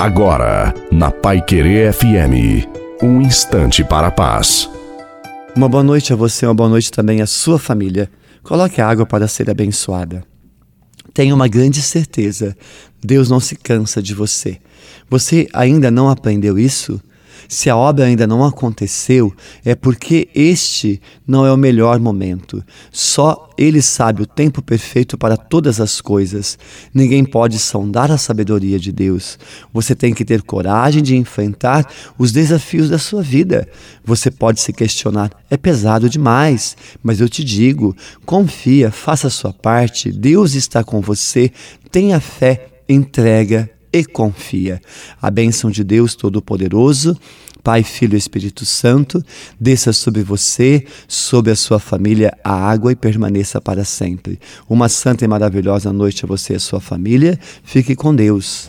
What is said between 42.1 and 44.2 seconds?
fé, entrega e